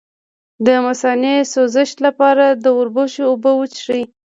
[0.65, 4.03] د مثانې د سوزش لپاره د وربشو اوبه وڅښئ